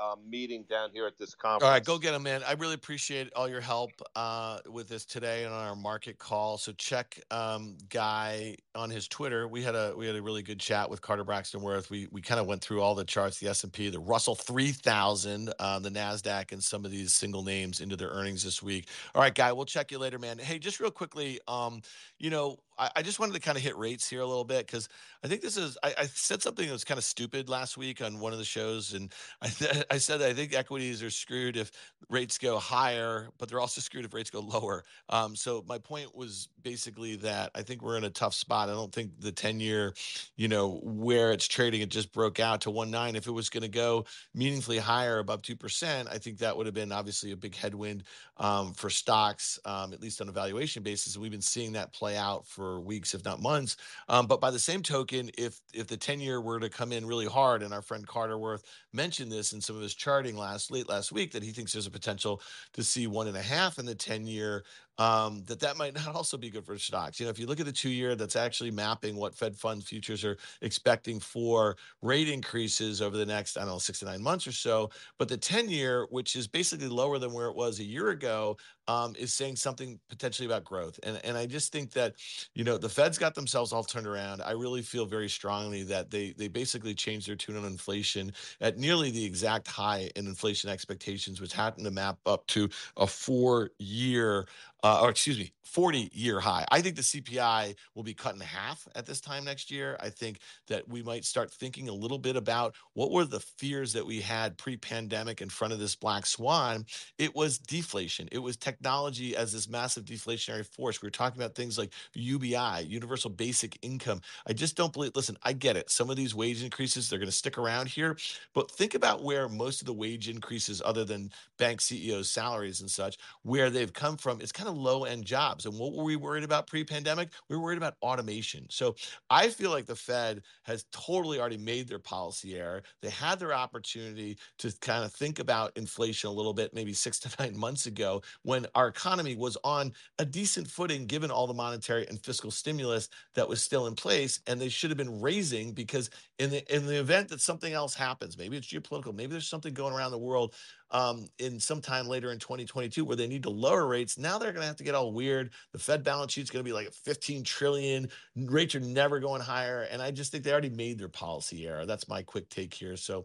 [0.00, 1.64] um, meeting down here at this conference.
[1.64, 2.42] All right, go get them, man.
[2.46, 6.56] I really appreciate all your help uh, with this today on our market call.
[6.56, 9.48] So check um, Guy on his Twitter.
[9.48, 11.90] We had a we had a really good chat with Carter Braxton Worth.
[11.90, 14.36] We we kind of went through all the charts, the S and P, the Russell
[14.36, 18.88] 3000, uh, the Nasdaq, and some of these single names into their earnings this week.
[19.16, 20.38] All right, Guy, we'll check you later, man.
[20.38, 21.80] Hey, just real quickly, um,
[22.20, 24.66] you know, I, I just wanted to kind of hit rates here a little bit
[24.66, 24.88] because
[25.24, 25.78] I think this is.
[25.82, 28.44] I, I, said something that was kind of stupid last week on one of the
[28.44, 29.50] shows, and I,
[29.92, 31.70] I said I think equities are screwed if
[32.10, 34.84] rates go higher, but they're also screwed if rates go lower.
[35.08, 38.68] Um, so my point was basically that I think we're in a tough spot.
[38.68, 39.94] I don't think the ten year,
[40.36, 43.16] you know, where it's trading, it just broke out to one nine.
[43.16, 46.66] If it was going to go meaningfully higher above two percent, I think that would
[46.66, 48.02] have been obviously a big headwind
[48.36, 51.14] um, for stocks, um, at least on a valuation basis.
[51.14, 53.76] And we've been seeing that play out for for weeks, if not months.
[54.08, 56.92] Um, but by the same token, if if if the 10 year were to come
[56.92, 60.36] in really hard, and our friend Carter Worth mentioned this in some of his charting
[60.36, 62.42] last late last week, that he thinks there's a potential
[62.74, 64.64] to see one and a half in the 10 year
[64.98, 67.20] um, that that might not also be good for stocks.
[67.20, 69.84] You know, if you look at the two year, that's actually mapping what Fed fund
[69.84, 74.22] futures are expecting for rate increases over the next, I don't know, six to nine
[74.22, 74.90] months or so.
[75.18, 78.56] But the 10 year, which is basically lower than where it was a year ago,
[78.88, 80.98] um, is saying something potentially about growth.
[81.02, 82.14] And, and I just think that,
[82.54, 84.42] you know, the Fed's got themselves all turned around.
[84.42, 88.78] I really feel very strongly that they, they basically changed their tune on inflation at
[88.78, 93.70] nearly the exact high in inflation expectations, which happened to map up to a four
[93.78, 94.46] year
[94.86, 96.64] uh, or excuse me, 40 year high.
[96.70, 99.96] I think the CPI will be cut in half at this time next year.
[100.00, 103.92] I think that we might start thinking a little bit about what were the fears
[103.92, 106.86] that we had pre pandemic in front of this black swan.
[107.18, 111.02] It was deflation, it was technology as this massive deflationary force.
[111.02, 114.20] We were talking about things like UBI, universal basic income.
[114.46, 115.90] I just don't believe, listen, I get it.
[115.90, 118.16] Some of these wage increases, they're going to stick around here,
[118.54, 122.90] but think about where most of the wage increases, other than bank CEOs' salaries and
[122.90, 124.40] such, where they've come from.
[124.40, 125.66] It's kind of low end jobs.
[125.66, 127.30] And what were we worried about pre pandemic?
[127.48, 128.66] We were worried about automation.
[128.70, 128.94] So
[129.30, 132.82] I feel like the Fed has totally already made their policy error.
[133.02, 137.18] They had their opportunity to kind of think about inflation a little bit, maybe six
[137.20, 141.54] to nine months ago, when our economy was on a decent footing given all the
[141.54, 144.40] monetary and fiscal stimulus that was still in place.
[144.46, 147.94] And they should have been raising because in the in the event that something else
[147.94, 150.54] happens, maybe it's geopolitical, maybe there's something going around the world
[150.90, 154.18] um, in sometime later in 2022 where they need to lower rates.
[154.18, 155.50] Now they're going to have to get all weird.
[155.72, 158.08] The Fed balance sheet is going to be like 15 trillion.
[158.36, 161.86] Rates are never going higher, and I just think they already made their policy error.
[161.86, 162.96] That's my quick take here.
[162.96, 163.24] So.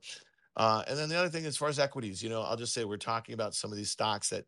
[0.58, 2.84] Uh, and then the other thing, as far as equities, you know, I'll just say
[2.84, 4.44] we're talking about some of these stocks that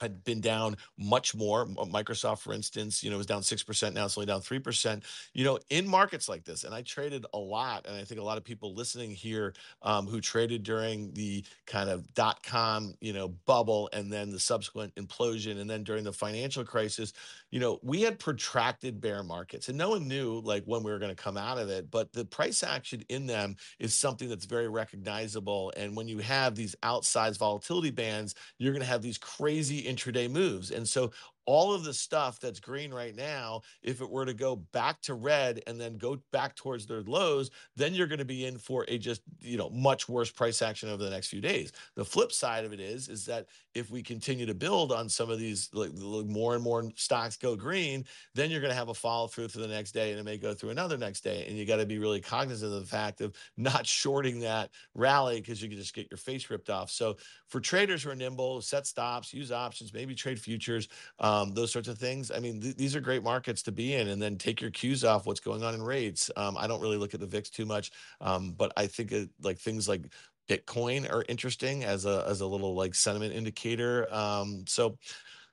[0.00, 1.66] had been down much more.
[1.66, 3.92] Microsoft, for instance, you know, was down 6%.
[3.92, 5.02] Now it's only down 3%.
[5.34, 8.24] You know, in markets like this, and I traded a lot, and I think a
[8.24, 13.12] lot of people listening here um, who traded during the kind of dot com, you
[13.12, 17.12] know, bubble and then the subsequent implosion and then during the financial crisis,
[17.50, 20.98] you know, we had protracted bear markets and no one knew like when we were
[20.98, 21.90] going to come out of it.
[21.90, 25.72] But the price action in them is something that's very recognizable.
[25.76, 30.30] And when you have these outsized volatility bands, you're going to have these crazy intraday
[30.30, 30.70] moves.
[30.70, 31.10] And so
[31.46, 35.14] all of the stuff that's green right now, if it were to go back to
[35.14, 38.84] red and then go back towards their lows, then you're going to be in for
[38.88, 41.72] a just, you know, much worse price action over the next few days.
[41.96, 45.30] The flip side of it is, is that if we continue to build on some
[45.30, 48.94] of these, like, more and more stocks go green, then you're going to have a
[48.94, 51.46] follow through for the next day and it may go through another next day.
[51.48, 55.40] And you got to be really cognizant of the fact of not shorting that rally
[55.40, 56.90] because you can just get your face ripped off.
[56.90, 60.88] So for traders who are nimble, set stops, use options, maybe trade futures.
[61.18, 62.30] Um, um, those sorts of things.
[62.30, 65.04] I mean, th- these are great markets to be in, and then take your cues
[65.04, 66.30] off what's going on in rates.
[66.36, 69.30] Um, I don't really look at the VIX too much, um, but I think it,
[69.40, 70.02] like things like
[70.48, 74.12] Bitcoin are interesting as a as a little like sentiment indicator.
[74.12, 74.98] Um, so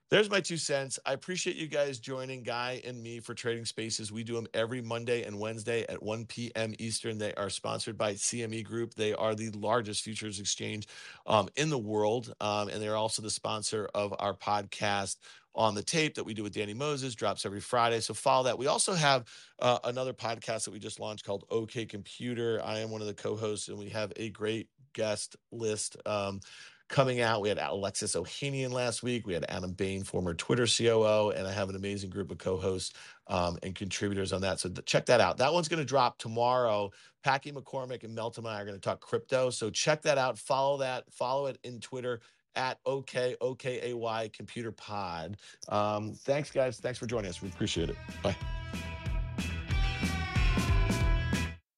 [0.09, 0.99] there's my two cents.
[1.05, 4.09] I appreciate you guys joining Guy and me for Trading Spaces.
[4.09, 6.73] We do them every Monday and Wednesday at 1 p.m.
[6.79, 7.17] Eastern.
[7.17, 8.93] They are sponsored by CME Group.
[8.93, 10.87] They are the largest futures exchange
[11.25, 15.17] um, in the world, um, and they're also the sponsor of our podcast
[15.53, 17.99] on the tape that we do with Danny Moses drops every Friday.
[17.99, 18.57] So follow that.
[18.57, 19.25] We also have
[19.59, 22.61] uh, another podcast that we just launched called OK Computer.
[22.63, 25.97] I am one of the co-hosts, and we have a great guest list.
[26.05, 26.39] Um,
[26.87, 27.41] coming out.
[27.41, 29.27] We had Alexis Ohanian last week.
[29.27, 32.93] We had Adam Bain, former Twitter COO, and I have an amazing group of co-hosts
[33.27, 34.59] um, and contributors on that.
[34.59, 35.37] So th- check that out.
[35.37, 36.91] That one's going to drop tomorrow.
[37.23, 39.49] Packy McCormick and Melton and I are going to talk crypto.
[39.49, 40.37] So check that out.
[40.37, 41.03] Follow that.
[41.11, 42.21] Follow it in Twitter
[42.55, 45.37] at OK OKAY Computer Pod.
[45.69, 46.79] Um, thanks, guys.
[46.79, 47.41] Thanks for joining us.
[47.41, 47.97] We appreciate it.
[48.23, 48.35] Bye.